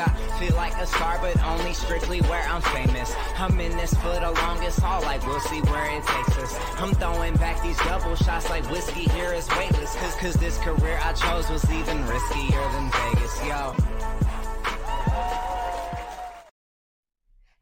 [0.00, 3.12] I feel like a star, but only strictly where I'm famous.
[3.36, 6.56] I'm in this for the longest haul, like we'll see where it takes us.
[6.76, 9.96] I'm throwing back these double shots like whiskey here is weightless.
[9.96, 13.74] Cause, cause this career I chose was even riskier than Vegas, yo.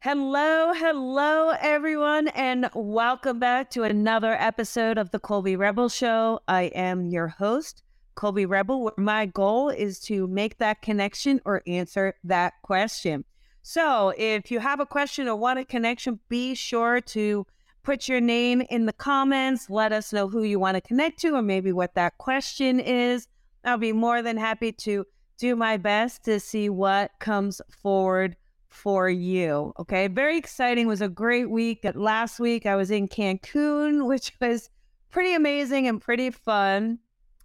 [0.01, 6.39] Hello, hello, everyone, and welcome back to another episode of the Colby Rebel Show.
[6.47, 7.81] I am your host,
[8.17, 13.23] Colby Rebel, where my goal is to make that connection or answer that question.
[13.61, 17.45] So, if you have a question or want a connection, be sure to
[17.83, 19.69] put your name in the comments.
[19.69, 23.27] Let us know who you want to connect to or maybe what that question is.
[23.63, 25.05] I'll be more than happy to
[25.37, 28.35] do my best to see what comes forward
[28.67, 29.73] for you.
[29.79, 30.07] Okay.
[30.07, 30.85] Very exciting.
[30.85, 31.85] It was a great week.
[31.93, 34.69] Last week I was in Cancun, which was
[35.11, 36.99] pretty amazing and pretty fun.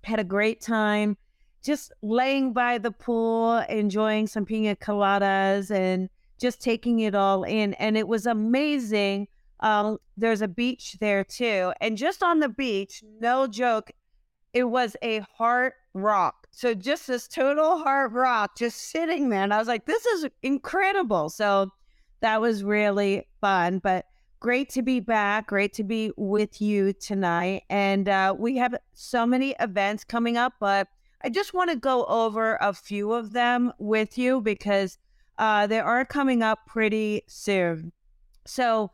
[0.04, 1.16] Had a great time
[1.62, 6.08] just laying by the pool, enjoying some pina coladas and
[6.40, 7.74] just taking it all in.
[7.74, 9.28] And it was amazing.
[9.60, 11.72] Um, there's a beach there too.
[11.80, 13.92] And just on the beach, no joke,
[14.52, 16.48] it was a heart rock.
[16.50, 19.42] So just this total heart rock just sitting there.
[19.42, 21.30] And I was like, this is incredible.
[21.30, 21.70] So
[22.20, 23.78] that was really fun.
[23.78, 24.06] But
[24.42, 25.46] great to be back.
[25.46, 27.62] Great to be with you tonight.
[27.70, 30.88] And uh, we have so many events coming up, but
[31.22, 34.98] I just want to go over a few of them with you because
[35.38, 37.92] uh, they are coming up pretty soon.
[38.44, 38.90] So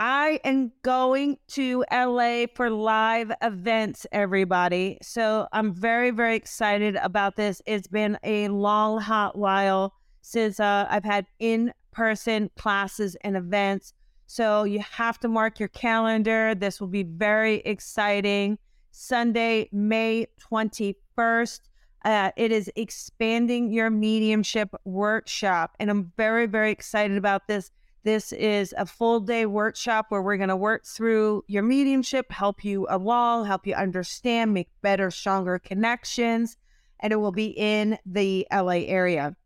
[0.00, 4.98] I am going to LA for live events, everybody.
[5.02, 7.62] So I'm very, very excited about this.
[7.64, 13.92] It's been a long, hot while since uh, I've had in person classes and events.
[14.34, 16.56] So you have to mark your calendar.
[16.56, 18.58] This will be very exciting.
[18.90, 21.60] Sunday, May 21st.
[22.04, 25.76] Uh, it is expanding your mediumship workshop.
[25.78, 27.70] And I'm very, very excited about this
[28.02, 32.64] this is a full day workshop where we're going to work through your mediumship, help
[32.64, 36.56] you along, help you understand, make better, stronger connections,
[36.98, 39.36] and it will be in the LA area.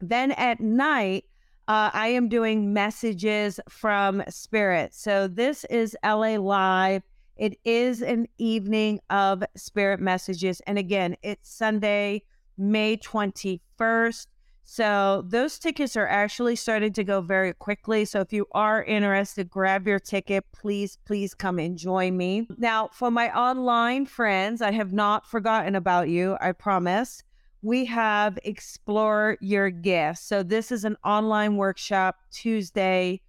[0.00, 1.26] Then at night,
[1.68, 4.94] uh, I am doing messages from spirit.
[4.94, 7.02] So this is LA Live.
[7.36, 10.60] It is an evening of spirit messages.
[10.66, 12.22] And again, it's Sunday,
[12.56, 14.26] May 21st.
[14.68, 18.04] So those tickets are actually starting to go very quickly.
[18.04, 20.44] So if you are interested, grab your ticket.
[20.52, 22.48] Please, please come and join me.
[22.58, 26.36] Now, for my online friends, I have not forgotten about you.
[26.40, 27.22] I promise.
[27.66, 30.20] We have Explore Your Gifts.
[30.20, 33.20] So this is an online workshop Tuesday,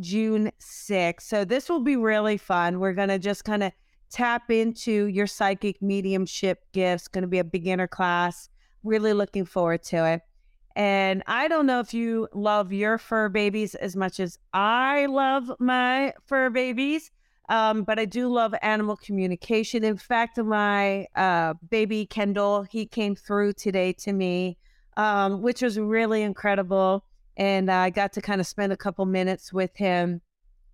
[0.00, 1.22] June 6th.
[1.22, 2.78] So this will be really fun.
[2.78, 3.72] We're going to just kind of
[4.10, 7.08] tap into your psychic mediumship gifts.
[7.08, 8.50] Going to be a beginner class.
[8.84, 10.20] Really looking forward to it.
[10.76, 15.50] And I don't know if you love your fur babies as much as I love
[15.58, 17.10] my fur babies,
[17.48, 19.84] um, but I do love animal communication.
[19.84, 24.58] In fact, my uh, baby Kendall, he came through today to me,
[24.96, 27.04] um, which was really incredible.
[27.36, 30.20] And I got to kind of spend a couple minutes with him.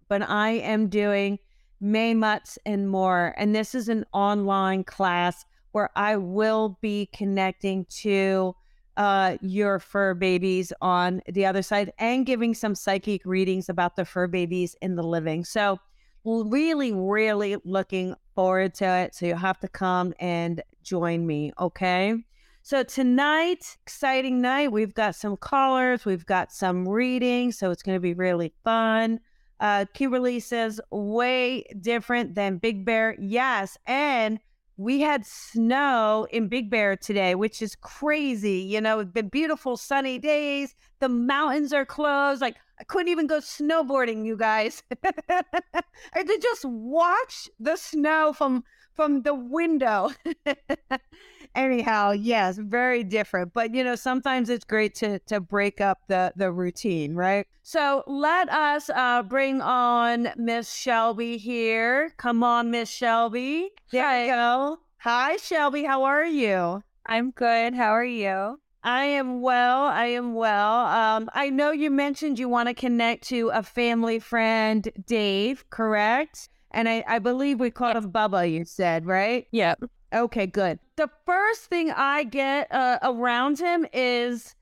[0.08, 1.38] But I am doing
[1.80, 3.34] May Mutts and more.
[3.36, 8.54] And this is an online class where I will be connecting to
[8.96, 14.04] uh, your fur babies on the other side and giving some psychic readings about the
[14.04, 15.44] fur babies in the living.
[15.44, 15.78] So,
[16.24, 19.14] really, really looking forward to it.
[19.14, 21.52] So, you'll have to come and join me.
[21.58, 22.14] Okay.
[22.62, 24.72] So, tonight, exciting night.
[24.72, 27.58] We've got some callers, we've got some readings.
[27.58, 29.20] So, it's going to be really fun.
[29.60, 33.16] Uh, Kimberly says, way different than Big Bear.
[33.20, 33.78] Yes.
[33.86, 34.40] And
[34.76, 38.58] we had snow in Big Bear today, which is crazy.
[38.58, 40.74] You know, the beautiful sunny days.
[41.00, 42.40] The mountains are closed.
[42.40, 44.82] Like I couldn't even go snowboarding, you guys.
[45.04, 48.64] I to just watch the snow from
[48.94, 50.10] from the window.
[51.54, 53.52] Anyhow, yes, very different.
[53.52, 57.46] But you know, sometimes it's great to to break up the the routine, right?
[57.62, 62.12] So let us uh, bring on Miss Shelby here.
[62.16, 63.70] Come on, Miss Shelby.
[63.90, 64.24] There Hi.
[64.24, 64.78] you go.
[64.98, 65.84] Hi, Shelby.
[65.84, 66.82] How are you?
[67.06, 67.74] I'm good.
[67.74, 68.58] How are you?
[68.84, 69.82] I am well.
[69.84, 70.86] I am well.
[70.86, 76.48] Um, I know you mentioned you want to connect to a family friend, Dave, correct?
[76.72, 79.46] And I, I believe we called him Bubba, you said, right?
[79.52, 79.84] Yep.
[80.12, 80.78] Okay, good.
[80.96, 84.54] The first thing I get uh, around him is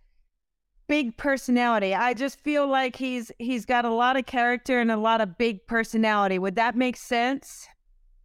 [0.86, 1.94] big personality.
[1.94, 5.38] I just feel like he's he's got a lot of character and a lot of
[5.38, 6.38] big personality.
[6.38, 7.68] Would that make sense?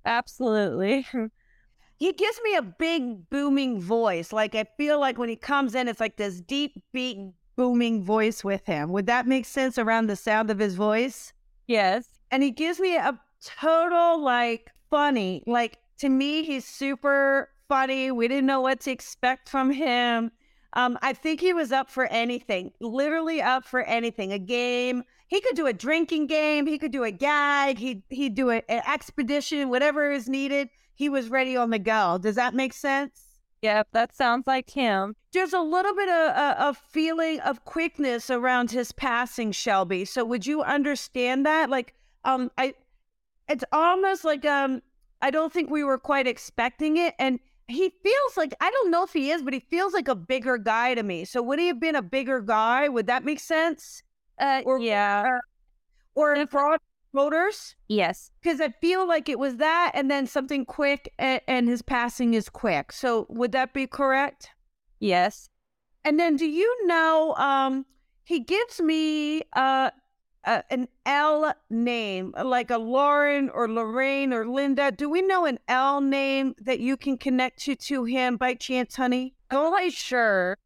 [0.05, 1.05] Absolutely.
[1.97, 4.31] he gives me a big booming voice.
[4.31, 7.17] Like I feel like when he comes in, it's like this deep beat
[7.55, 8.91] booming voice with him.
[8.91, 11.33] Would that make sense around the sound of his voice?
[11.67, 12.07] Yes.
[12.31, 15.43] And he gives me a total like funny.
[15.47, 18.11] Like to me, he's super funny.
[18.11, 20.31] We didn't know what to expect from him.
[20.73, 24.33] Um, I think he was up for anything, literally up for anything.
[24.33, 25.03] A game.
[25.27, 26.67] He could do a drinking game.
[26.67, 27.77] He could do a gag.
[27.77, 30.69] He he'd do a, an expedition, whatever is needed.
[30.93, 32.17] He was ready on the go.
[32.21, 33.25] Does that make sense?
[33.61, 35.15] Yep, that sounds like him.
[35.33, 40.05] There's a little bit of a, a feeling of quickness around his passing, Shelby.
[40.05, 41.69] So would you understand that?
[41.69, 41.95] Like,
[42.25, 42.75] um, I,
[43.49, 44.81] it's almost like um,
[45.21, 49.03] I don't think we were quite expecting it, and he feels like I don't know
[49.03, 51.25] if he is, but he feels like a bigger guy to me.
[51.25, 52.87] So would he have been a bigger guy?
[52.89, 54.03] Would that make sense?
[54.39, 55.39] Uh, Or- yeah.
[56.13, 56.79] Or in broad
[57.13, 57.75] shoulders?
[57.87, 58.31] Yes.
[58.41, 62.33] Because I feel like it was that, and then something quick, and, and his passing
[62.33, 62.91] is quick.
[62.91, 64.49] So would that be correct?
[64.99, 65.49] Yes.
[66.03, 67.85] And then do you know um
[68.23, 69.91] he gives me uh,
[70.45, 74.91] uh an L name like a Lauren or Lorraine or Linda.
[74.91, 78.95] Do we know an L name that you can connect to to him by chance,
[78.95, 79.35] honey?
[79.51, 80.57] Oh, I'm sure.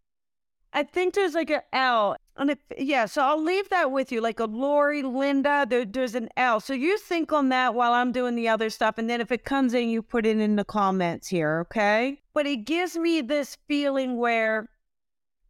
[0.72, 2.16] I think there's like an L.
[2.38, 6.16] And if, yeah, so I'll leave that with you, like a Lori, Linda, there, there's
[6.16, 6.60] an L.
[6.60, 8.98] So you think on that while I'm doing the other stuff.
[8.98, 12.22] And then if it comes in, you put it in the comments here, okay?
[12.34, 14.70] But it gives me this feeling where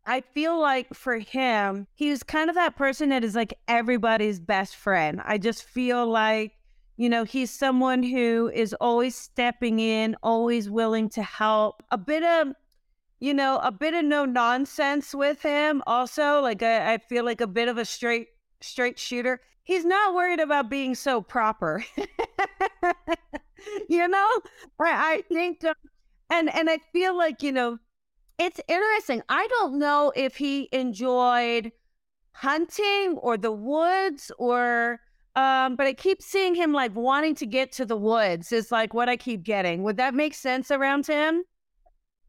[0.05, 4.75] I feel like for him, he's kind of that person that is like everybody's best
[4.75, 5.21] friend.
[5.23, 6.53] I just feel like,
[6.97, 11.83] you know, he's someone who is always stepping in, always willing to help.
[11.91, 12.53] A bit of
[13.19, 15.83] you know, a bit of no nonsense with him.
[15.85, 18.27] Also, like I, I feel like a bit of a straight
[18.61, 19.41] straight shooter.
[19.63, 21.83] He's not worried about being so proper.
[23.89, 24.29] you know,
[24.79, 25.75] I, I think, um,
[26.31, 27.77] and and I feel like you know,
[28.39, 29.21] it's interesting.
[29.29, 31.71] I don't know if he enjoyed
[32.31, 34.99] hunting or the woods or.
[35.35, 38.93] Um, but I keep seeing him like wanting to get to the woods is like
[38.93, 39.83] what I keep getting.
[39.83, 41.43] Would that make sense around him?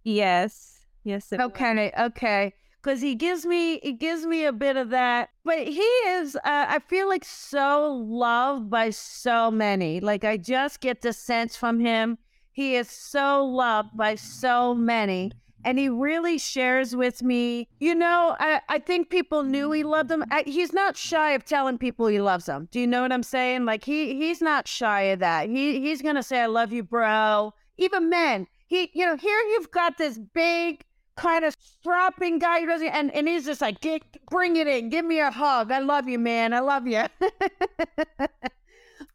[0.04, 0.80] Yes.
[1.02, 1.32] Yes.
[1.32, 1.46] It would.
[1.46, 2.54] Okay, okay.
[2.80, 5.30] Because he gives me, he gives me a bit of that.
[5.44, 9.98] But he is, uh, I feel like so loved by so many.
[10.00, 12.18] Like I just get the sense from him,
[12.52, 15.32] he is so loved by so many.
[15.64, 20.08] And he really shares with me, you know, I, I think people knew he loved
[20.08, 20.24] them.
[20.30, 22.68] I, he's not shy of telling people he loves them.
[22.70, 23.64] Do you know what I'm saying?
[23.64, 25.48] Like he he's not shy of that.
[25.48, 27.52] He he's gonna say, I love you, bro.
[27.76, 28.46] Even men.
[28.66, 30.84] He, you know, here you've got this big
[31.16, 33.84] kind of strapping guy who doesn't, and, and he's just like,
[34.30, 35.70] bring it in, give me a hug.
[35.70, 36.54] I love you, man.
[36.54, 37.04] I love you.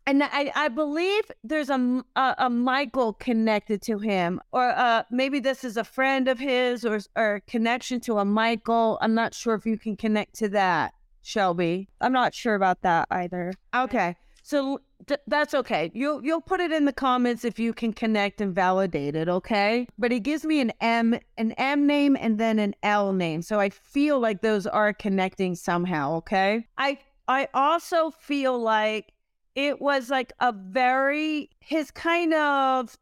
[0.07, 5.39] and I, I believe there's a, a, a Michael connected to him, or uh, maybe
[5.39, 8.97] this is a friend of his, or or connection to a Michael.
[9.01, 10.93] I'm not sure if you can connect to that,
[11.23, 11.89] Shelby.
[12.01, 13.53] I'm not sure about that either.
[13.75, 14.15] Okay.
[14.43, 15.89] So th- that's okay.
[15.95, 19.87] You'll you'll put it in the comments if you can connect and validate it, okay?
[19.97, 23.41] But he gives me an M an M name and then an L name.
[23.41, 26.67] So I feel like those are connecting somehow, okay?
[26.77, 29.13] I I also feel like
[29.55, 32.97] it was like a very his kind of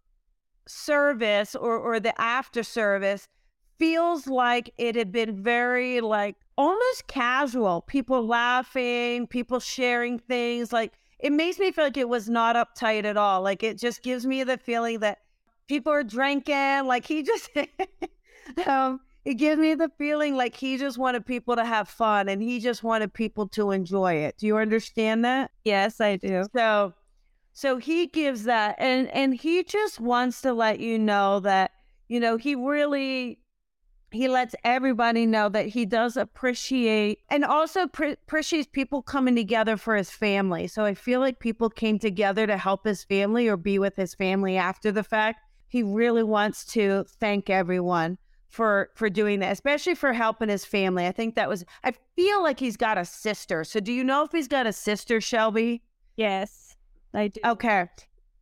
[0.68, 3.28] service or or the after service
[3.80, 10.94] feels like it had been very like almost casual people laughing people sharing things like
[11.20, 14.26] it makes me feel like it was not uptight at all like it just gives
[14.26, 15.20] me the feeling that
[15.68, 17.50] people are drinking like he just
[18.68, 22.42] um it gives me the feeling like he just wanted people to have fun and
[22.42, 26.44] he just wanted people to enjoy it do you understand that Yes, I do.
[26.56, 26.94] so
[27.54, 31.72] so he gives that and and he just wants to let you know that
[32.08, 33.40] you know he really
[34.12, 39.76] he lets everybody know that he does appreciate and also pre- appreciates people coming together
[39.76, 40.68] for his family.
[40.68, 44.14] So I feel like people came together to help his family or be with his
[44.14, 45.40] family after the fact.
[45.68, 48.20] He really wants to thank everyone
[48.54, 51.08] for for doing that, especially for helping his family.
[51.08, 53.64] I think that was I feel like he's got a sister.
[53.64, 55.82] So do you know if he's got a sister, Shelby?
[56.18, 56.76] Yes,
[57.16, 57.42] I do.
[57.44, 57.88] Okay.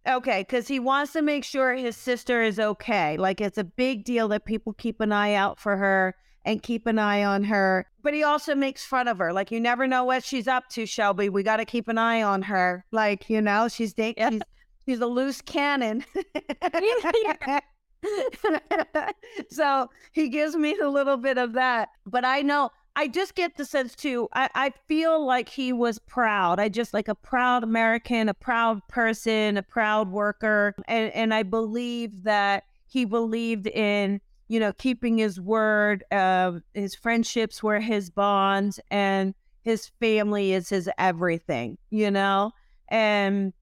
[0.05, 3.15] Okay, because he wants to make sure his sister is okay.
[3.17, 6.87] Like it's a big deal that people keep an eye out for her and keep
[6.87, 7.87] an eye on her.
[8.03, 9.31] But he also makes fun of her.
[9.31, 11.29] Like you never know what she's up to, Shelby.
[11.29, 12.83] We got to keep an eye on her.
[12.91, 14.31] Like you know, she's da- Yeah.
[14.31, 14.41] she's,
[14.85, 16.03] she's a loose cannon.
[19.49, 21.89] so he gives me a little bit of that.
[22.05, 24.27] But I know I just get the sense too.
[24.33, 26.59] I, I feel like he was proud.
[26.59, 30.75] I just like a proud American, a proud person, a proud worker.
[30.87, 36.03] And and I believe that he believed in, you know, keeping his word.
[36.11, 41.77] Uh, his friendships were his bonds, and his family is his everything.
[41.91, 42.51] You know,
[42.89, 43.53] and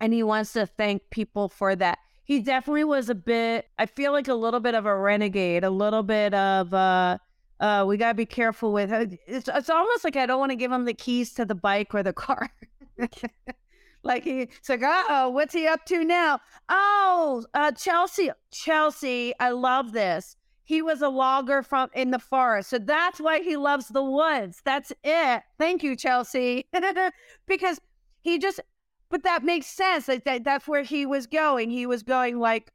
[0.00, 1.98] and he wants to thank people for that.
[2.26, 3.68] He definitely was a bit.
[3.78, 6.74] I feel like a little bit of a renegade, a little bit of.
[6.74, 7.18] uh
[7.58, 9.48] uh, we gotta be careful with it's.
[9.48, 12.02] It's almost like I don't want to give him the keys to the bike or
[12.02, 12.50] the car.
[14.02, 16.38] like he, it's like, oh, what's he up to now?
[16.68, 20.36] Oh, uh, Chelsea, Chelsea, I love this.
[20.64, 24.60] He was a logger from in the forest, so that's why he loves the woods.
[24.64, 25.42] That's it.
[25.58, 26.68] Thank you, Chelsea,
[27.46, 27.80] because
[28.22, 28.60] he just.
[29.08, 30.08] But that makes sense.
[30.08, 31.70] Like that, that's where he was going.
[31.70, 32.72] He was going like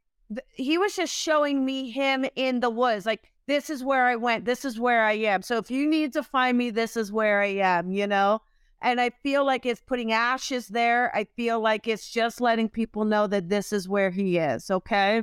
[0.54, 4.44] he was just showing me him in the woods, like this is where I went.
[4.44, 5.42] This is where I am.
[5.42, 8.40] So if you need to find me, this is where I am, you know?
[8.80, 11.14] And I feel like it's putting ashes there.
[11.14, 14.70] I feel like it's just letting people know that this is where he is.
[14.70, 15.22] Okay.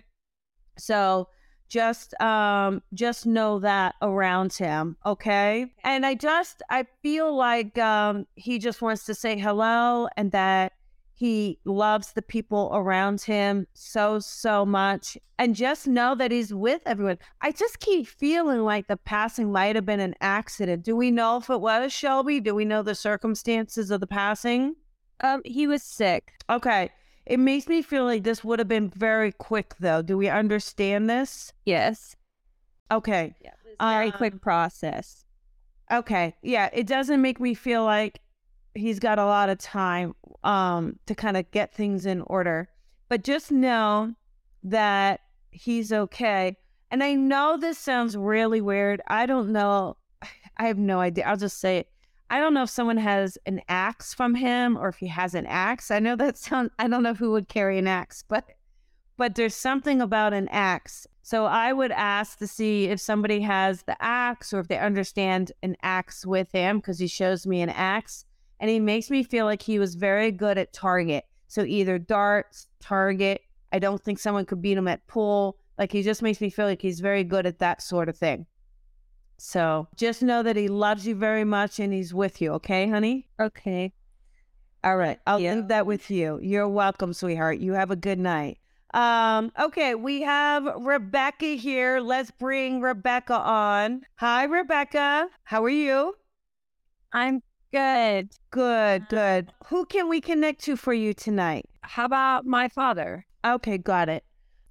[0.77, 1.29] So
[1.69, 8.25] just um just know that around him okay and i just i feel like um
[8.33, 10.73] he just wants to say hello and that
[11.19, 15.17] he loves the people around him so, so much.
[15.37, 17.17] And just know that he's with everyone.
[17.41, 20.83] I just keep feeling like the passing might have been an accident.
[20.83, 22.39] Do we know if it was Shelby?
[22.39, 24.77] Do we know the circumstances of the passing?
[25.19, 26.31] Um, he was sick.
[26.49, 26.89] Okay.
[27.25, 30.01] It makes me feel like this would have been very quick, though.
[30.01, 31.51] Do we understand this?
[31.65, 32.15] Yes.
[32.91, 33.35] Okay.
[33.41, 35.25] Yeah, very um, quick process.
[35.91, 36.37] Okay.
[36.41, 36.69] Yeah.
[36.71, 38.21] It doesn't make me feel like
[38.79, 42.69] he's got a lot of time um, to kind of get things in order.
[43.09, 44.13] But just know
[44.63, 45.21] that
[45.51, 46.55] he's okay.
[46.91, 49.01] And I know this sounds really weird.
[49.07, 49.97] I don't know.
[50.57, 51.25] I have no idea.
[51.25, 51.89] I'll just say it.
[52.31, 55.47] I don't know if someone has an axe from him or if he has an
[55.47, 55.89] axe.
[55.89, 58.45] I know that sounds, I don't know who would carry an axe, but
[59.17, 61.05] but there's something about an axe.
[61.23, 65.51] So I would ask to see if somebody has the axe or if they understand
[65.61, 68.23] an axe with him because he shows me an axe
[68.59, 71.25] and he makes me feel like he was very good at target.
[71.47, 73.41] So either darts, target.
[73.71, 75.57] I don't think someone could beat him at pool.
[75.77, 78.45] Like he just makes me feel like he's very good at that sort of thing.
[79.37, 82.51] So just know that he loves you very much and he's with you.
[82.53, 83.29] Okay, honey?
[83.39, 83.93] Okay.
[84.83, 85.19] All right.
[85.25, 85.55] I'll yeah.
[85.55, 86.39] leave that with you.
[86.41, 87.59] You're welcome, sweetheart.
[87.59, 88.59] You have a good night.
[88.93, 91.99] Um, okay, we have Rebecca here.
[91.99, 94.01] Let's bring Rebecca on.
[94.15, 95.29] Hi, Rebecca.
[95.43, 96.15] How are you?
[97.13, 98.29] I'm Good.
[98.51, 99.51] Good, good.
[99.67, 101.65] Who can we connect to for you tonight?
[101.81, 103.25] How about my father?
[103.45, 104.23] Okay, got it.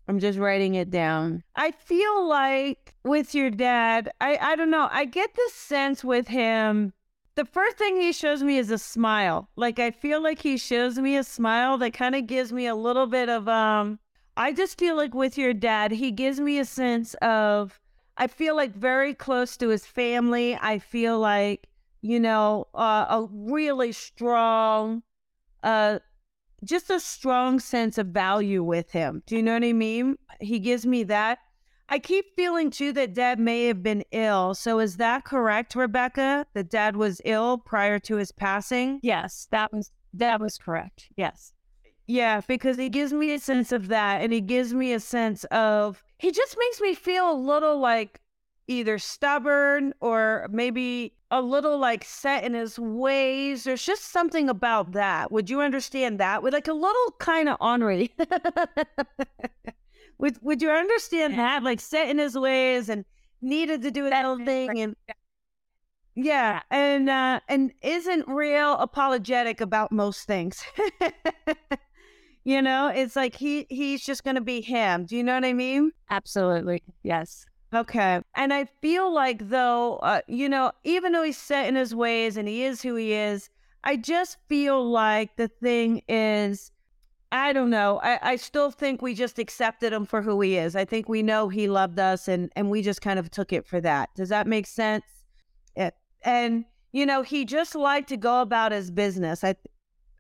[0.09, 1.45] I'm just writing it down.
[1.55, 6.28] I feel like with your dad, I, I don't know, I get this sense with
[6.28, 6.93] him.
[7.35, 9.49] The first thing he shows me is a smile.
[9.55, 12.75] Like I feel like he shows me a smile that kind of gives me a
[12.75, 14.00] little bit of um
[14.37, 17.78] I just feel like with your dad, he gives me a sense of
[18.17, 20.57] I feel like very close to his family.
[20.61, 21.69] I feel like
[22.00, 25.02] you know, uh, a really strong,
[25.62, 25.99] uh,
[26.64, 29.23] just a strong sense of value with him.
[29.26, 30.17] Do you know what I mean?
[30.40, 31.38] He gives me that.
[31.88, 34.55] I keep feeling too that dad may have been ill.
[34.55, 36.47] So is that correct, Rebecca?
[36.52, 39.00] That dad was ill prior to his passing?
[39.02, 41.09] Yes, that was that was correct.
[41.17, 41.52] Yes.
[42.07, 45.45] Yeah, because he gives me a sense of that and he gives me a sense
[45.45, 48.21] of he just makes me feel a little like
[48.68, 53.64] either stubborn or maybe a little like set in his ways.
[53.64, 55.32] There's just something about that.
[55.32, 56.42] Would you understand that?
[56.42, 58.14] With like a little kind of ornery.
[60.18, 61.62] would would you understand that?
[61.62, 63.04] Like set in his ways and
[63.40, 64.96] needed to do his own thing and
[66.14, 70.64] yeah, and uh and isn't real apologetic about most things.
[72.44, 75.06] you know, it's like he he's just gonna be him.
[75.06, 75.92] Do you know what I mean?
[76.10, 76.82] Absolutely.
[77.02, 77.46] Yes.
[77.75, 78.20] Okay.
[78.34, 82.37] And I feel like, though, uh, you know, even though he's set in his ways
[82.37, 83.50] and he is who he is,
[83.84, 86.72] I just feel like the thing is,
[87.30, 88.00] I don't know.
[88.02, 90.75] I, I still think we just accepted him for who he is.
[90.75, 93.66] I think we know he loved us and, and we just kind of took it
[93.66, 94.08] for that.
[94.14, 95.04] Does that make sense?
[96.25, 99.44] And, you know, he just liked to go about his business.
[99.44, 99.54] I,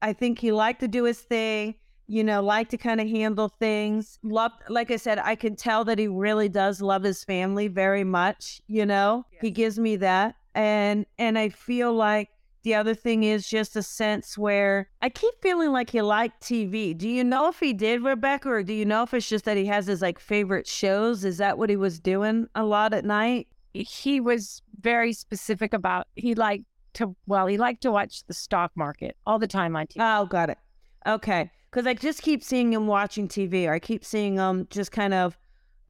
[0.00, 1.74] I think he liked to do his thing
[2.08, 4.18] you know, like to kind of handle things.
[4.22, 8.02] Love, like I said, I can tell that he really does love his family very
[8.02, 8.62] much.
[8.66, 9.42] You know, yes.
[9.42, 12.30] he gives me that, and and I feel like
[12.62, 16.96] the other thing is just a sense where I keep feeling like he liked TV.
[16.96, 19.58] Do you know if he did, Rebecca, or do you know if it's just that
[19.58, 21.24] he has his like favorite shows?
[21.24, 23.48] Is that what he was doing a lot at night?
[23.74, 28.72] He was very specific about he liked to well, he liked to watch the stock
[28.74, 29.96] market all the time on TV.
[30.00, 30.58] Oh, got it.
[31.06, 34.92] Okay because I just keep seeing him watching TV, or I keep seeing him just
[34.92, 35.38] kind of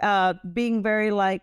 [0.02, 1.42] uh, being very like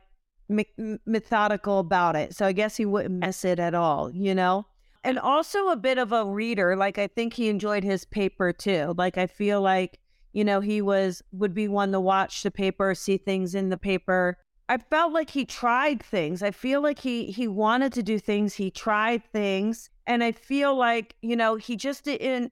[0.49, 2.35] me- methodical about it.
[2.35, 4.65] So I guess he wouldn't miss it at all, you know?
[5.03, 6.75] And also a bit of a reader.
[6.75, 8.93] Like I think he enjoyed his paper too.
[8.97, 9.99] Like I feel like,
[10.33, 13.77] you know, he was would be one to watch the paper, see things in the
[13.77, 14.37] paper.
[14.67, 16.41] I felt like he tried things.
[16.41, 18.55] I feel like he he wanted to do things.
[18.55, 19.91] He tried things.
[20.07, 22.51] And I feel like, you know, he just didn't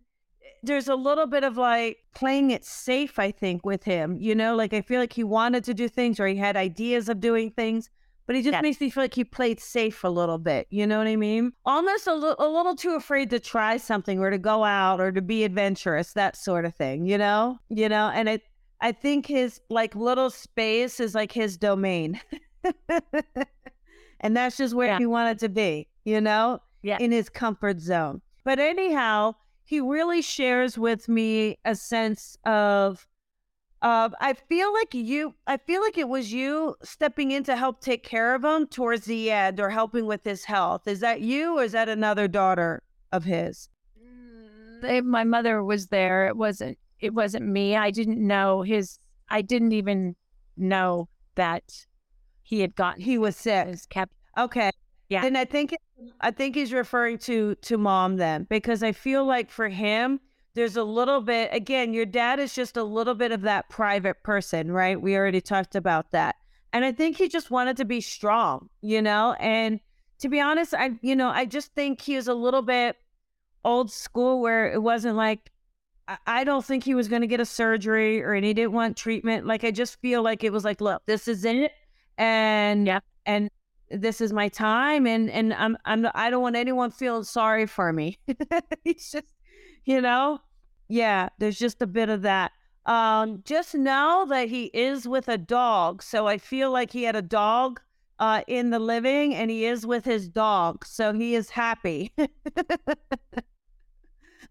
[0.63, 4.17] there's a little bit of like playing it safe, I think, with him.
[4.19, 7.09] You know, like I feel like he wanted to do things or he had ideas
[7.09, 7.89] of doing things,
[8.25, 10.65] but he just makes me feel like he played safe a little bit.
[10.69, 11.51] You know what I mean?
[11.65, 15.11] Almost a, l- a little too afraid to try something or to go out or
[15.11, 17.05] to be adventurous, that sort of thing.
[17.05, 18.41] You know, you know, and it.
[18.81, 22.19] I think his like little space is like his domain.
[24.19, 24.97] and that's just where Yeah.
[24.99, 26.97] he wanted to be, you know, Yeah.
[26.99, 28.21] in his comfort zone.
[28.43, 33.07] But anyhow, he really shares with me a sense of
[33.81, 37.81] of I feel like you I feel like it was you stepping in to help
[37.81, 40.87] take care of him towards the end or helping with his health.
[40.87, 43.69] Is that you or is that another daughter of his?
[44.01, 46.27] Mm, they, my mother was there.
[46.27, 46.77] It wasn't.
[46.99, 47.75] It wasn't me.
[47.75, 48.99] I didn't know his.
[49.29, 50.15] I didn't even
[50.55, 51.85] know that
[52.41, 53.67] he had gotten He was sick.
[53.67, 54.13] his kept.
[54.37, 54.71] Okay.
[55.09, 55.21] Yeah.
[55.21, 55.75] Then I think
[56.21, 60.19] I think he's referring to to mom then because I feel like for him
[60.55, 64.23] there's a little bit again your dad is just a little bit of that private
[64.23, 64.99] person, right?
[65.01, 66.35] We already talked about that.
[66.71, 69.33] And I think he just wanted to be strong, you know?
[69.39, 69.79] And
[70.19, 72.95] to be honest, I you know, I just think he was a little bit
[73.65, 75.51] old school where it wasn't like
[76.07, 78.73] I- I don't think he was going to get a surgery or and he didn't
[78.73, 79.45] want treatment.
[79.45, 81.71] Like I just feel like it was like, look, this is it,
[82.17, 82.99] and Yeah.
[83.25, 83.49] and
[83.89, 87.93] this is my time, and and I'm I'm I don't want anyone feeling sorry for
[87.93, 88.19] me.
[88.83, 89.33] He's just,
[89.85, 90.39] you know,
[90.87, 91.29] yeah.
[91.39, 92.51] There's just a bit of that.
[92.85, 97.15] Um, just know that he is with a dog, so I feel like he had
[97.15, 97.81] a dog
[98.19, 102.13] uh in the living, and he is with his dog, so he is happy.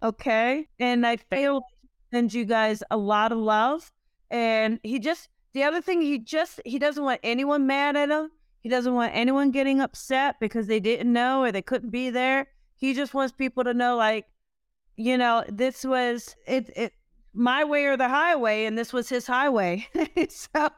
[0.02, 1.62] okay, and I feel
[2.12, 3.92] send you guys a lot of love,
[4.30, 8.30] and he just the other thing he just he doesn't want anyone mad at him.
[8.62, 12.46] He doesn't want anyone getting upset because they didn't know or they couldn't be there.
[12.76, 14.26] He just wants people to know, like,
[14.96, 16.70] you know, this was it.
[16.76, 16.92] It
[17.34, 19.86] my way or the highway, and this was his highway.
[20.28, 20.68] so,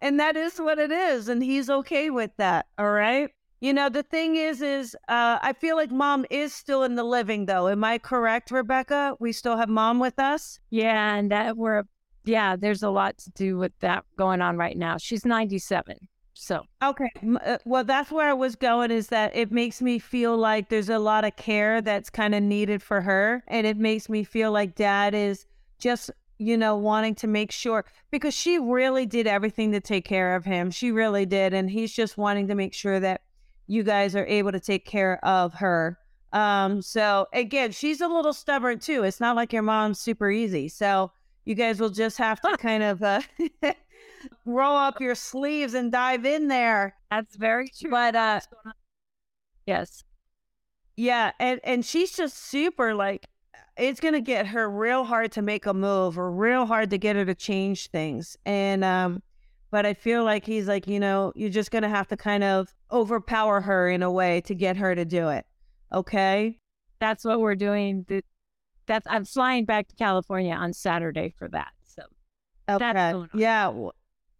[0.00, 2.66] and that is what it is, and he's okay with that.
[2.78, 3.30] All right.
[3.60, 7.04] You know, the thing is, is uh, I feel like mom is still in the
[7.04, 7.68] living, though.
[7.68, 9.16] Am I correct, Rebecca?
[9.18, 10.60] We still have mom with us.
[10.70, 11.84] Yeah, and that we're.
[12.24, 14.96] Yeah, there's a lot to do with that going on right now.
[14.98, 15.96] She's 97,
[16.38, 17.10] so Okay.
[17.44, 20.88] Uh, Well, that's where I was going is that it makes me feel like there's
[20.88, 23.42] a lot of care that's kind of needed for her.
[23.48, 25.46] And it makes me feel like dad is
[25.80, 30.36] just, you know, wanting to make sure because she really did everything to take care
[30.36, 30.70] of him.
[30.70, 31.52] She really did.
[31.52, 33.22] And he's just wanting to make sure that
[33.66, 35.98] you guys are able to take care of her.
[36.32, 39.02] Um, so again, she's a little stubborn too.
[39.02, 40.68] It's not like your mom's super easy.
[40.68, 41.10] So
[41.44, 43.22] you guys will just have to kind of uh,
[44.44, 46.96] roll up your sleeves and dive in there.
[47.10, 47.90] that's very true.
[47.90, 48.40] But uh
[49.66, 50.04] yes,
[50.96, 53.26] yeah, and and she's just super like
[53.76, 56.98] it's going to get her real hard to make a move or real hard to
[56.98, 58.36] get her to change things.
[58.44, 59.22] And um
[59.70, 62.42] but I feel like he's like, you know, you're just going to have to kind
[62.42, 65.44] of overpower her in a way to get her to do it.
[65.92, 66.58] Okay?
[67.00, 68.06] that's what we're doing.
[68.86, 71.72] That's I'm flying back to California on Saturday for that.
[71.84, 72.02] So
[72.68, 72.92] Okay.
[72.92, 73.40] That's going on.
[73.40, 73.88] Yeah.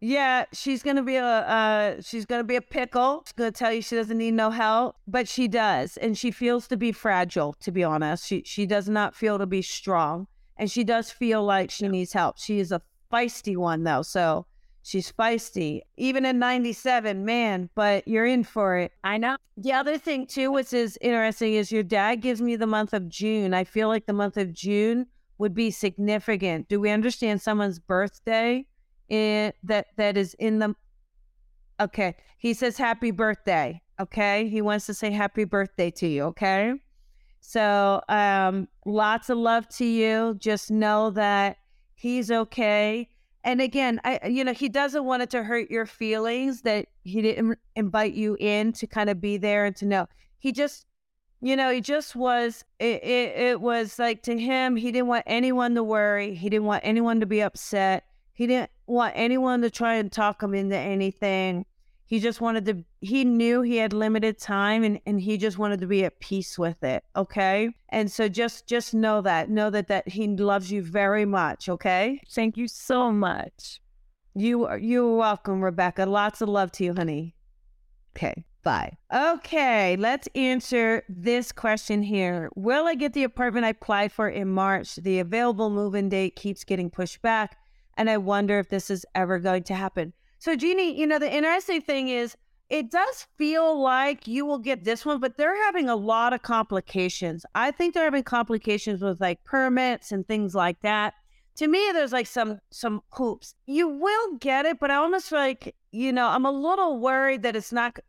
[0.01, 3.23] Yeah, she's gonna be a uh, she's gonna be a pickle.
[3.25, 6.67] She's gonna tell you she doesn't need no help, but she does, and she feels
[6.69, 7.53] to be fragile.
[7.59, 11.43] To be honest, she she does not feel to be strong, and she does feel
[11.43, 12.39] like she needs help.
[12.39, 12.81] She is a
[13.11, 14.45] feisty one though, so
[14.83, 15.81] she's feisty.
[15.97, 18.93] Even in '97, man, but you're in for it.
[19.03, 19.35] I know.
[19.57, 23.09] The other thing too, which is interesting, is your dad gives me the month of
[23.09, 23.53] June.
[23.53, 25.07] I feel like the month of June
[25.39, 26.69] would be significant.
[26.69, 28.65] Do we understand someone's birthday
[29.09, 30.75] in, that that is in the?
[31.79, 33.81] Okay, he says happy birthday.
[33.99, 36.23] Okay, he wants to say happy birthday to you.
[36.23, 36.73] Okay,
[37.41, 40.35] so um, lots of love to you.
[40.39, 41.57] Just know that
[41.95, 43.09] he's okay.
[43.43, 47.21] And again, I you know he doesn't want it to hurt your feelings that he
[47.21, 50.07] didn't invite you in to kind of be there and to know.
[50.39, 50.85] He just
[51.41, 55.23] you know, he just was it, it it was like to him, he didn't want
[55.25, 56.35] anyone to worry.
[56.35, 58.03] He didn't want anyone to be upset.
[58.33, 61.65] He didn't want anyone to try and talk him into anything.
[62.05, 65.79] He just wanted to he knew he had limited time and, and he just wanted
[65.81, 67.03] to be at peace with it.
[67.15, 67.69] Okay.
[67.89, 69.49] And so just just know that.
[69.49, 71.69] Know that that he loves you very much.
[71.69, 72.19] Okay.
[72.31, 73.79] Thank you so much.
[74.35, 76.05] You are you're welcome, Rebecca.
[76.05, 77.35] Lots of love to you, honey.
[78.15, 78.97] Okay, bye.
[79.13, 82.49] Okay, let's answer this question here.
[82.55, 84.95] Will I get the apartment I applied for in March?
[84.95, 87.57] The available move in date keeps getting pushed back,
[87.99, 90.13] and I wonder if this is ever going to happen.
[90.39, 92.37] So, Jeannie, you know, the interesting thing is
[92.69, 96.41] it does feel like you will get this one, but they're having a lot of
[96.41, 97.45] complications.
[97.55, 101.15] I think they're having complications with like permits and things like that.
[101.57, 103.53] To me, there's like some some hoops.
[103.65, 107.57] You will get it, but I almost like you know I'm a little worried that
[107.57, 107.99] it's not.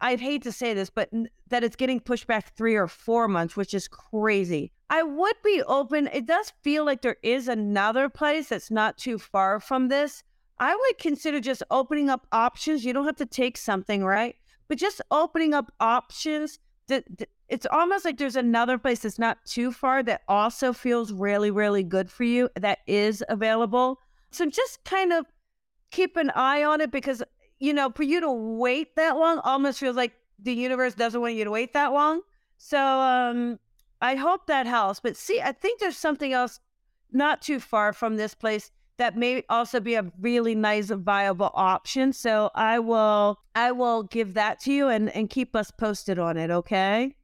[0.00, 1.10] I'd hate to say this, but
[1.48, 4.72] that it's getting pushed back three or four months, which is crazy.
[4.90, 6.08] I would be open.
[6.12, 10.22] It does feel like there is another place that's not too far from this
[10.58, 12.84] I would consider just opening up options.
[12.84, 14.36] You don't have to take something, right?
[14.68, 16.58] But just opening up options.
[17.48, 21.82] It's almost like there's another place that's not too far that also feels really, really
[21.82, 24.00] good for you that is available.
[24.30, 25.26] So just kind of
[25.90, 27.22] keep an eye on it because,
[27.58, 31.34] you know, for you to wait that long almost feels like the universe doesn't want
[31.34, 32.20] you to wait that long.
[32.58, 33.58] So um,
[34.04, 35.00] I hope that helps.
[35.00, 36.60] But see, I think there's something else
[37.10, 42.12] not too far from this place that may also be a really nice viable option.
[42.12, 46.36] So I will I will give that to you and, and keep us posted on
[46.36, 47.16] it, okay?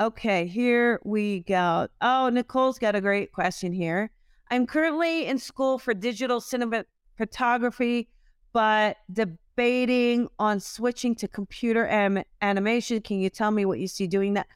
[0.00, 1.86] Okay, here we go.
[2.00, 4.10] Oh, Nicole's got a great question here.
[4.50, 8.08] I'm currently in school for digital cinematography,
[8.52, 13.00] but debating on switching to computer am- animation.
[13.00, 14.48] Can you tell me what you see doing that?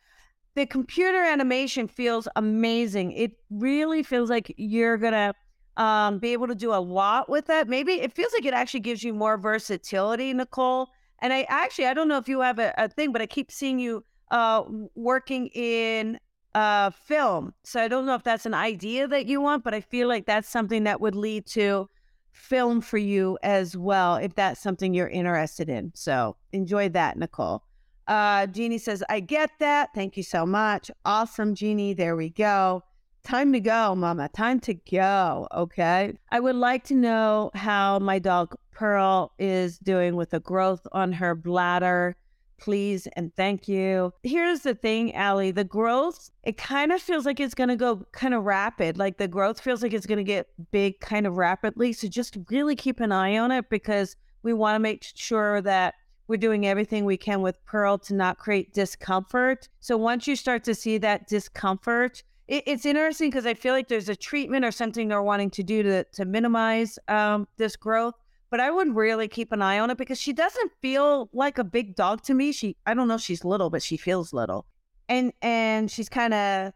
[0.61, 3.12] The computer animation feels amazing.
[3.12, 5.33] It really feels like you're to
[5.79, 7.66] um, be able to do a lot with that.
[7.66, 10.90] Maybe it feels like it actually gives you more versatility, Nicole.
[11.23, 13.51] And I actually, I don't know if you have a, a thing, but I keep
[13.51, 16.20] seeing you uh, working in
[16.55, 17.55] uh, film.
[17.64, 20.27] So I don't know if that's an idea that you want, but I feel like
[20.27, 21.88] that's something that would lead to
[22.33, 25.92] film for you as well, if that's something you're interested in.
[25.94, 27.64] So enjoy that, Nicole.
[28.07, 29.91] Uh, Jeannie says, I get that.
[29.95, 30.91] Thank you so much.
[31.05, 31.95] Awesome, Jeannie.
[31.95, 32.83] There we go.
[33.23, 34.29] Time to go, mama.
[34.31, 35.47] Time to go.
[35.55, 36.15] Okay.
[36.31, 41.13] I would like to know how my dog Pearl is doing with the growth on
[41.13, 42.17] her bladder.
[42.59, 44.13] Please and thank you.
[44.23, 48.07] Here's the thing, Allie the growth, it kind of feels like it's going to go
[48.13, 48.99] kind of rapid.
[48.99, 51.93] Like the growth feels like it's going to get big kind of rapidly.
[51.93, 55.95] So just really keep an eye on it because we want to make sure that
[56.31, 59.69] we're doing everything we can with Pearl to not create discomfort.
[59.81, 63.88] So once you start to see that discomfort, it, it's interesting because I feel like
[63.88, 68.14] there's a treatment or something they're wanting to do to to minimize um, this growth.
[68.49, 71.64] But I would really keep an eye on it because she doesn't feel like a
[71.64, 72.53] big dog to me.
[72.53, 74.66] She I don't know she's little, but she feels little,
[75.09, 76.73] and and she's kind of,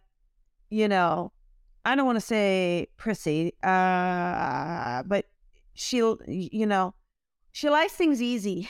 [0.68, 1.30] you know,
[1.84, 5.26] I don't want to say prissy, uh, but
[5.74, 6.92] she'll you know
[7.54, 8.68] she likes things easy.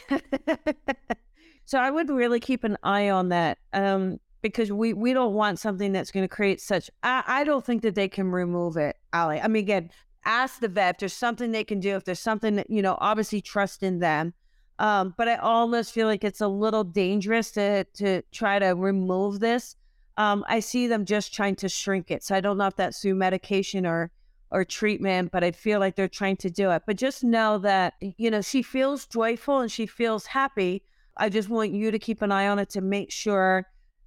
[1.64, 3.56] so I would really keep an eye on that.
[3.72, 6.90] Um, because we we don't want something that's going to create such.
[7.02, 9.40] I, I don't think that they can remove it, Ali.
[9.40, 9.90] I mean, again,
[10.26, 11.96] ask the vet if there's something they can do.
[11.96, 14.34] If there's something that you know, obviously trust in them.
[14.78, 19.40] Um, but I almost feel like it's a little dangerous to to try to remove
[19.40, 19.76] this.
[20.18, 22.22] Um, I see them just trying to shrink it.
[22.22, 24.10] So I don't know if that's through medication or
[24.54, 26.84] or treatment, but I feel like they're trying to do it.
[26.86, 30.84] But just know that you know she feels joyful and she feels happy.
[31.16, 33.66] I just want you to keep an eye on it to make sure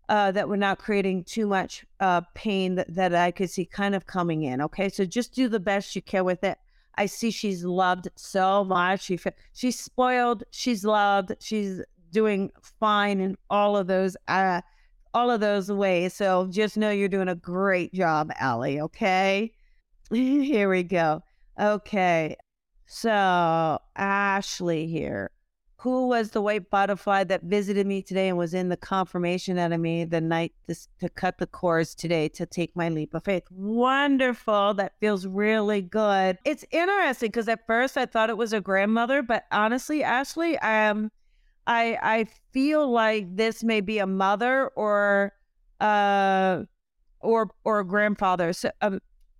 [0.09, 3.93] uh, that we're not creating too much uh, pain that, that I could see kind
[3.93, 4.61] of coming in.
[4.61, 6.57] Okay, so just do the best you can with it.
[6.95, 9.03] I see she's loved so much.
[9.03, 9.19] She
[9.53, 10.45] she's spoiled.
[10.51, 11.33] She's loved.
[11.41, 11.81] She's
[12.11, 14.61] doing fine in all of those uh,
[15.13, 16.13] all of those ways.
[16.13, 18.79] So just know you're doing a great job, Allie.
[18.79, 19.51] Okay,
[20.11, 21.23] here we go.
[21.59, 22.35] Okay,
[22.85, 25.31] so Ashley here
[25.79, 30.05] who was the white butterfly that visited me today and was in the confirmation enemy
[30.05, 33.43] the night this, to cut the cords today to take my leap of faith.
[33.51, 34.73] Wonderful.
[34.73, 36.39] That feels really good.
[36.45, 41.11] It's interesting because at first I thought it was a grandmother, but honestly, Ashley, um,
[41.67, 45.33] I I feel like this may be a mother or
[45.79, 46.63] uh
[47.19, 48.51] or or a grandfather.
[48.51, 48.99] So um,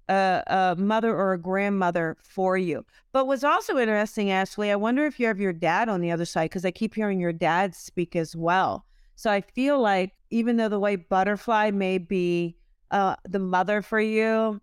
[0.10, 2.86] a, a mother or a grandmother for you.
[3.12, 6.26] But what's also interesting, Ashley, I wonder if you have your dad on the other
[6.26, 8.86] side because I keep hearing your dad speak as well.
[9.16, 12.56] So I feel like even though the white butterfly may be
[12.92, 14.62] uh, the mother for you,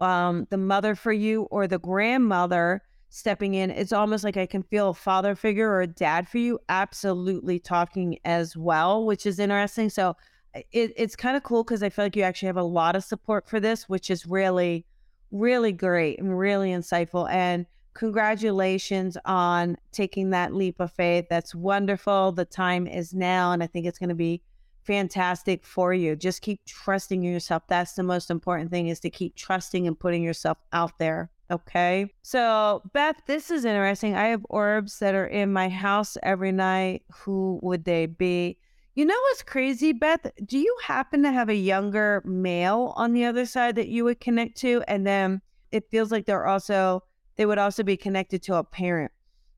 [0.00, 4.62] um, the mother for you, or the grandmother stepping in, it's almost like I can
[4.62, 9.38] feel a father figure or a dad for you absolutely talking as well, which is
[9.38, 9.88] interesting.
[9.90, 10.16] So
[10.54, 13.04] it, it's kind of cool because I feel like you actually have a lot of
[13.04, 14.86] support for this, which is really,
[15.30, 17.28] really great and really insightful.
[17.30, 21.26] And congratulations on taking that leap of faith.
[21.30, 22.32] That's wonderful.
[22.32, 24.42] The time is now, and I think it's going to be
[24.82, 26.14] fantastic for you.
[26.14, 27.62] Just keep trusting yourself.
[27.68, 31.30] That's the most important thing is to keep trusting and putting yourself out there.
[31.50, 32.12] Okay.
[32.22, 34.14] So, Beth, this is interesting.
[34.14, 37.02] I have orbs that are in my house every night.
[37.12, 38.58] Who would they be?
[38.96, 40.30] You know what's crazy, Beth?
[40.44, 44.20] Do you happen to have a younger male on the other side that you would
[44.20, 44.84] connect to?
[44.86, 47.02] And then it feels like they're also
[47.34, 49.10] they would also be connected to a parent.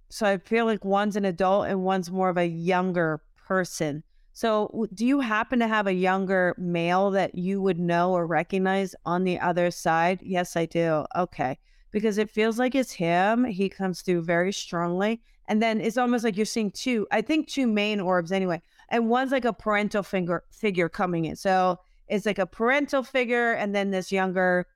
[0.09, 4.03] So I feel like one's an adult and one's more of a younger person.
[4.33, 8.95] So do you happen to have a younger male that you would know or recognize
[9.05, 10.21] on the other side?
[10.23, 11.05] Yes, I do.
[11.15, 11.59] Okay.
[11.91, 13.45] Because it feels like it's him.
[13.45, 15.21] He comes through very strongly.
[15.49, 18.63] And then it's almost like you're seeing two, I think two main orbs anyway.
[18.89, 21.37] And one's like a parental figure figure coming in.
[21.37, 24.67] So it's like a parental figure and then this younger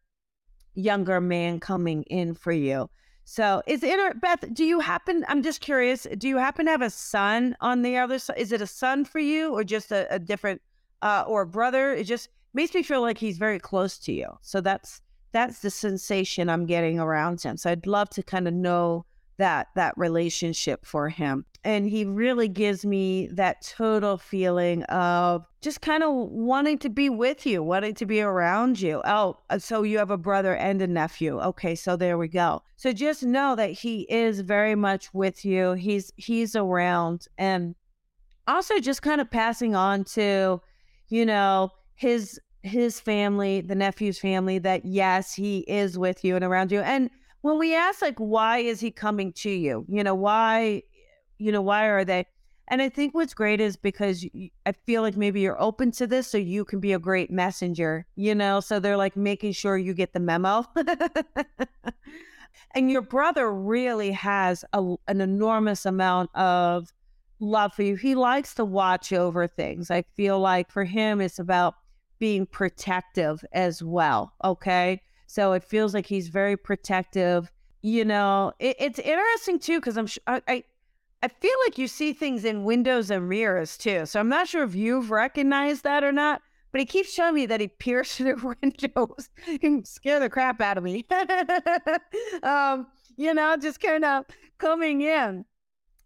[0.75, 2.91] younger man coming in for you.
[3.25, 4.45] So is it Beth?
[4.53, 5.25] Do you happen?
[5.29, 6.07] I'm just curious.
[6.19, 8.39] Do you happen to have a son on the other side?
[8.39, 10.61] Is it a son for you, or just a, a different,
[11.03, 11.93] uh, or a brother?
[11.93, 14.27] It just makes me feel like he's very close to you.
[14.43, 15.01] So that's
[15.33, 17.57] that's the sensation I'm getting around him.
[17.57, 22.49] So I'd love to kind of know that that relationship for him and he really
[22.49, 27.95] gives me that total feeling of just kind of wanting to be with you wanting
[27.95, 29.03] to be around you.
[29.05, 31.39] Oh uh, so you have a brother and a nephew.
[31.41, 32.63] Okay so there we go.
[32.77, 35.73] So just know that he is very much with you.
[35.73, 37.27] He's he's around.
[37.37, 37.75] And
[38.47, 40.61] also just kind of passing on to
[41.09, 46.45] you know his his family the nephew's family that yes he is with you and
[46.45, 46.81] around you.
[46.81, 47.11] And
[47.43, 49.85] when we ask like why is he coming to you?
[49.89, 50.85] You know why
[51.41, 52.27] you know why are they?
[52.69, 54.25] And i think what's great is because
[54.65, 58.07] i feel like maybe you're open to this so you can be a great messenger
[58.15, 58.61] you know?
[58.61, 60.65] So they're like making sure you get the memo.
[62.73, 66.93] And your brother really has a, an enormous amount of
[67.41, 67.97] love for you.
[67.97, 69.91] He likes to watch over things.
[69.91, 71.75] I feel like for him it's about
[72.19, 75.01] being protective as well okay?
[75.27, 77.51] So it feels like he's very protective.
[77.83, 80.65] You know, it, it's interesting too because I'm I, I
[81.23, 84.07] I feel like you see things in windows and mirrors too.
[84.07, 86.43] So I'm not sure if you've recognized that or not.
[86.73, 89.29] But he keeps showing me that he peers through windows
[89.63, 91.05] and scare the crap out of me.
[92.43, 94.25] um, you know, just kind of
[94.59, 95.45] coming in,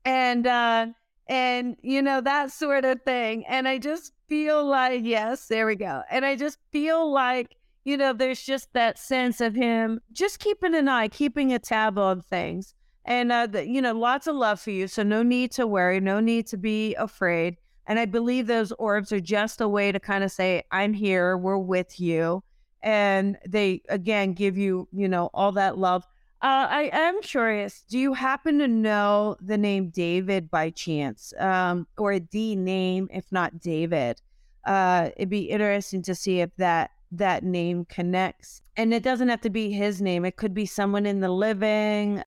[0.04, 0.86] and uh,
[1.28, 3.44] and you know that sort of thing.
[3.46, 6.02] And I just feel like yes, there we go.
[6.10, 10.74] And I just feel like you know, there's just that sense of him just keeping
[10.74, 12.74] an eye, keeping a tab on things.
[13.04, 14.88] And, uh, the, you know, lots of love for you.
[14.88, 17.56] So no need to worry, no need to be afraid.
[17.86, 21.36] And I believe those orbs are just a way to kind of say, I'm here,
[21.36, 22.42] we're with you.
[22.82, 26.04] And they, again, give you, you know, all that love.
[26.42, 27.84] Uh, I am curious.
[27.88, 33.08] Do you happen to know the name David by chance, um, or a D name,
[33.10, 34.20] if not David?
[34.66, 38.60] Uh, it'd be interesting to see if that that name connects.
[38.76, 42.22] And it doesn't have to be his name, it could be someone in the living,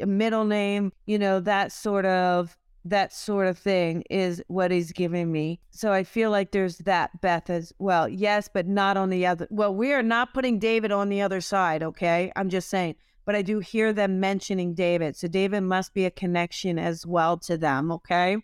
[0.00, 4.92] a middle name, you know, that sort of that sort of thing is what he's
[4.92, 5.60] giving me.
[5.70, 8.08] So I feel like there's that Beth as well.
[8.08, 9.46] Yes, but not on the other.
[9.50, 12.32] Well, we are not putting David on the other side, okay?
[12.34, 12.96] I'm just saying.
[13.24, 15.14] But I do hear them mentioning David.
[15.16, 18.38] So David must be a connection as well to them, okay?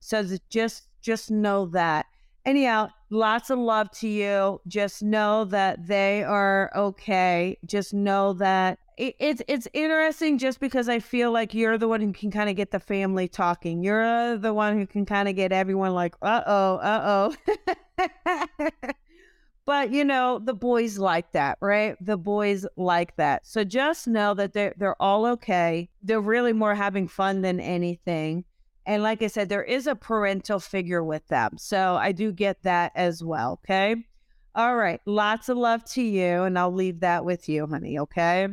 [0.00, 2.06] So just just know that.
[2.44, 4.60] Anyhow, lots of love to you.
[4.66, 7.56] Just know that they are okay.
[7.64, 12.00] Just know that it, it's it's interesting just because I feel like you're the one
[12.00, 13.82] who can kind of get the family talking.
[13.82, 17.30] You're the one who can kind of get everyone like, uh oh, uh
[17.98, 18.66] oh.
[19.66, 21.96] but you know, the boys like that, right?
[22.00, 23.46] The boys like that.
[23.46, 25.88] So just know that they're they're all okay.
[26.02, 28.44] They're really more having fun than anything.
[28.84, 31.56] And like I said, there is a parental figure with them.
[31.56, 33.60] So I do get that as well.
[33.64, 33.96] Okay.
[34.56, 35.00] All right.
[35.04, 36.42] Lots of love to you.
[36.42, 37.98] And I'll leave that with you, honey.
[37.98, 38.48] Okay.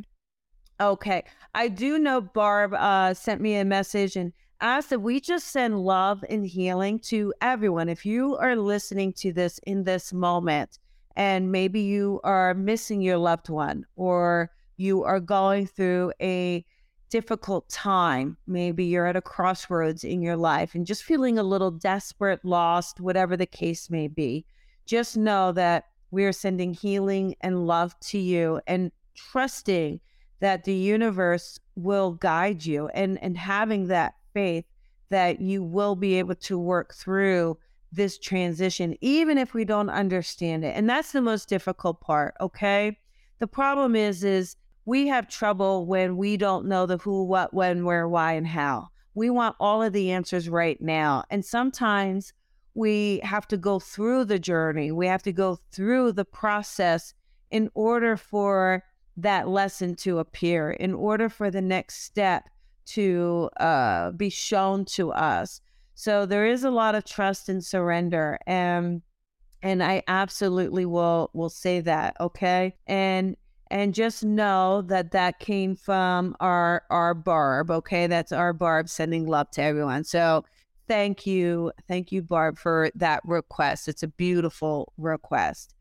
[0.79, 1.23] Okay.
[1.53, 5.79] I do know Barb uh, sent me a message and asked that we just send
[5.79, 7.87] love and healing to everyone.
[7.87, 10.79] If you are listening to this in this moment
[11.15, 16.65] and maybe you are missing your loved one or you are going through a
[17.09, 18.35] difficult time.
[18.47, 22.99] Maybe you're at a crossroads in your life and just feeling a little desperate, lost,
[22.99, 24.45] whatever the case may be.
[24.85, 30.01] Just know that we are sending healing and love to you and trusting
[30.39, 34.65] that the universe will guide you and, and having that faith
[35.09, 37.57] that you will be able to work through
[37.91, 40.75] this transition, even if we don't understand it.
[40.75, 42.35] And that's the most difficult part.
[42.41, 42.97] Okay.
[43.39, 47.85] The problem is, is we have trouble when we don't know the who, what, when,
[47.85, 48.89] where, why, and how.
[49.13, 51.23] We want all of the answers right now.
[51.29, 52.33] And sometimes
[52.73, 57.13] we have to go through the journey, we have to go through the process
[57.49, 58.83] in order for
[59.17, 62.49] that lesson to appear, in order for the next step
[62.85, 65.61] to uh, be shown to us.
[65.95, 69.01] So there is a lot of trust and surrender, and
[69.61, 72.15] and I absolutely will will say that.
[72.19, 73.35] Okay, and
[73.71, 79.25] and just know that that came from our our barb okay that's our barb sending
[79.25, 80.43] love to everyone so
[80.87, 85.74] thank you thank you barb for that request it's a beautiful request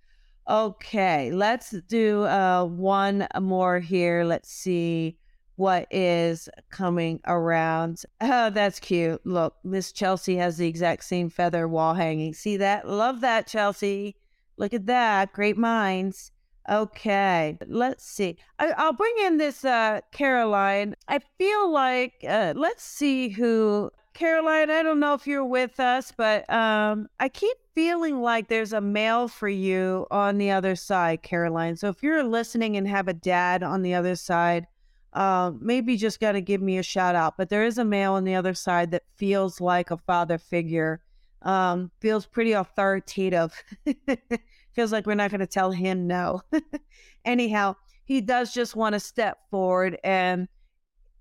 [0.48, 5.16] okay let's do uh one more here let's see
[5.57, 11.66] what is coming around oh that's cute look miss chelsea has the exact same feather
[11.66, 14.14] wall hanging see that love that chelsea
[14.57, 16.33] look at that great minds
[16.68, 18.38] Okay, let's see.
[18.59, 20.96] I, will bring in this uh, Caroline.
[21.09, 24.70] I feel like uh, let's see who Caroline.
[24.70, 28.80] I don't know if you're with us, but um, I keep feeling like there's a
[28.80, 31.76] male for you on the other side, Caroline.
[31.76, 34.66] So if you're listening and have a dad on the other side,
[35.12, 37.37] uh, maybe just got to give me a shout out.
[37.37, 41.02] But there is a male on the other side that feels like a father figure.
[41.42, 43.52] Um, feels pretty authoritative.
[44.72, 46.42] feels like we're not going to tell him no.
[47.24, 50.48] Anyhow, he does just want to step forward and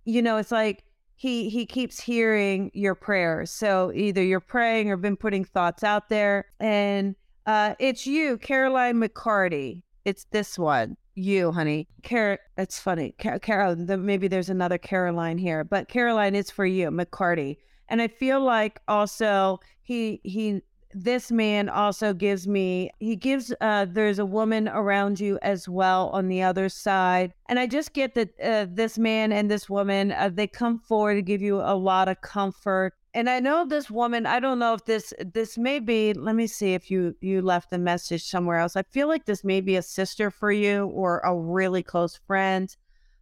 [0.06, 0.84] you know, it's like
[1.24, 3.50] he he keeps hearing your prayers.
[3.50, 9.00] So either you're praying or been putting thoughts out there and uh it's you, Caroline
[9.02, 9.84] McCarty.
[10.04, 10.98] It's this one.
[11.16, 11.88] You, honey.
[12.04, 13.16] Car it's funny.
[13.18, 17.56] Car- Carol, the, maybe there's another Caroline here, but Caroline is for you, McCarty.
[17.88, 20.62] And I feel like also he he
[20.96, 26.10] this man also gives me he gives uh there's a woman around you as well
[26.10, 27.34] on the other side.
[27.50, 31.16] And i just get that uh, this man and this woman uh, they come forward
[31.16, 32.94] to give you a lot of comfort.
[33.14, 36.48] And i know this woman i don't know if this this may be let me
[36.48, 38.76] see if you you left a message somewhere else.
[38.76, 42.76] I feel like this may be a sister for you or a really close friend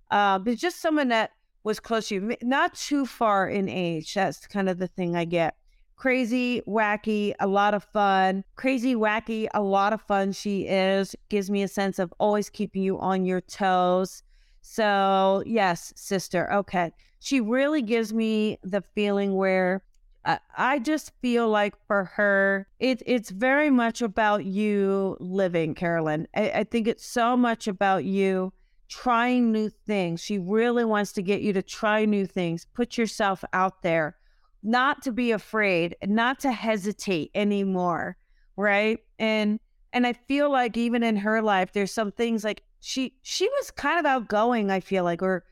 [0.10, 1.32] uh but just someone that
[1.64, 4.14] was close to you not too far in age.
[4.14, 5.56] That's kind of the thing i get
[6.02, 8.44] crazy, wacky, a lot of fun.
[8.56, 11.16] Crazy, wacky, a lot of fun she is.
[11.30, 14.24] Gives me a sense of always keeping you on your toes.
[14.64, 16.52] So, yes, sister.
[16.52, 16.92] Okay.
[17.20, 19.84] She really gives me the feeling where
[20.26, 26.28] uh, I just feel like for her, it, it's very much about you living, Carolyn.
[26.36, 28.54] I, I think it's so much about you
[28.90, 30.20] trying new things.
[30.20, 34.16] She really wants to get you to try new things, put yourself out there
[34.63, 38.17] not to be afraid, and not to hesitate anymore,
[38.56, 39.00] right?
[39.19, 39.60] And
[39.93, 43.71] and I feel like even in her life, there's some things like she she was
[43.71, 44.71] kind of outgoing.
[44.71, 45.43] I feel like or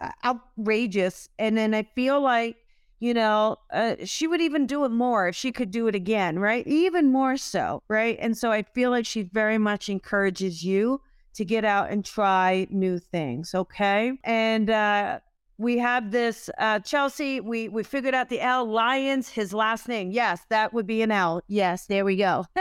[0.00, 2.56] uh, outrageous, and then I feel like
[3.00, 6.38] you know uh, she would even do it more if she could do it again,
[6.38, 6.66] right?
[6.66, 8.18] Even more so, right?
[8.20, 11.00] And so I feel like she very much encourages you
[11.34, 14.12] to get out and try new things, okay?
[14.24, 15.20] And uh,
[15.60, 17.38] we have this uh, Chelsea.
[17.38, 19.28] We we figured out the L Lions.
[19.28, 21.42] His last name, yes, that would be an L.
[21.48, 22.46] Yes, there we go.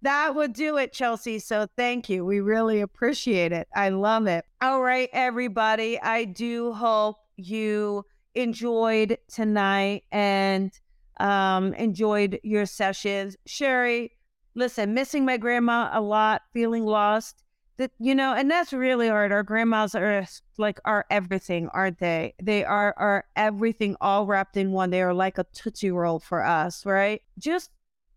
[0.00, 1.40] that would do it, Chelsea.
[1.40, 2.24] So thank you.
[2.24, 3.68] We really appreciate it.
[3.76, 4.46] I love it.
[4.62, 6.00] All right, everybody.
[6.00, 10.72] I do hope you enjoyed tonight and
[11.20, 13.36] um, enjoyed your sessions.
[13.44, 14.10] Sherry,
[14.54, 17.43] listen, missing my grandma a lot, feeling lost
[17.76, 19.32] that you know and that's really hard.
[19.32, 20.26] Our grandmas are
[20.58, 22.34] like our everything aren't they?
[22.42, 24.90] They are our everything all wrapped in one.
[24.90, 27.22] They are like a tootsie roll for us right?
[27.38, 27.70] Just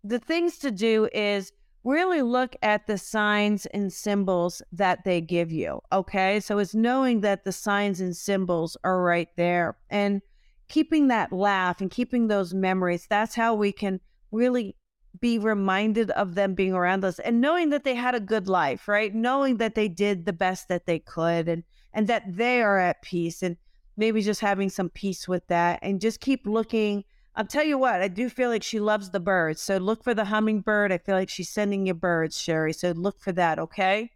[0.04, 1.52] the things to do is
[1.84, 6.40] really look at the signs and symbols that they give you okay?
[6.40, 10.22] So it's knowing that the signs and symbols are right there and
[10.68, 14.76] keeping that laugh and keeping those memories that's how we can really
[15.20, 18.88] be reminded of them being around us and knowing that they had a good life,
[18.88, 19.14] right?
[19.14, 23.02] Knowing that they did the best that they could and and that they are at
[23.02, 23.56] peace and
[23.96, 27.04] maybe just having some peace with that and just keep looking.
[27.34, 29.60] I'll tell you what, I do feel like she loves the birds.
[29.60, 30.92] So look for the hummingbird.
[30.92, 32.72] I feel like she's sending you birds, Sherry.
[32.72, 34.10] So look for that, okay?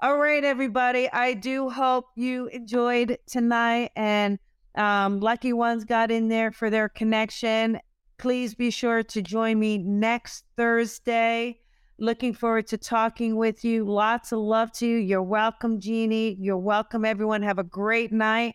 [0.00, 1.08] All right, everybody.
[1.12, 4.38] I do hope you enjoyed tonight and
[4.74, 7.78] um, lucky ones got in there for their connection.
[8.22, 11.58] Please be sure to join me next Thursday.
[11.98, 13.84] Looking forward to talking with you.
[13.84, 14.98] Lots of love to you.
[14.98, 16.36] You're welcome, Jeannie.
[16.38, 17.42] You're welcome, everyone.
[17.42, 18.54] Have a great night.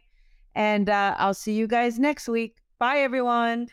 [0.55, 2.55] And uh, I'll see you guys next week.
[2.79, 3.67] Bye, everyone.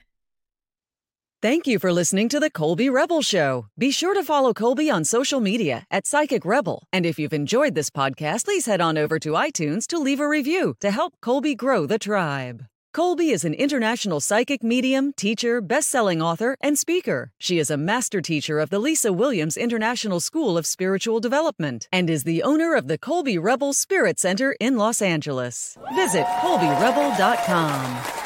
[1.40, 3.66] Thank you for listening to the Colby Rebel Show.
[3.78, 6.88] Be sure to follow Colby on social media at Psychic Rebel.
[6.92, 10.26] And if you've enjoyed this podcast, please head on over to iTunes to leave a
[10.26, 12.64] review to help Colby grow the tribe.
[12.95, 17.32] Colby is an international psychic medium, teacher, best-selling author, and speaker.
[17.38, 22.09] She is a master teacher of the Lisa Williams International School of Spiritual Development and
[22.09, 25.76] is the owner of the Colby Rebel Spirit Center in Los Angeles.
[25.97, 28.23] Visit colbyrebel.com.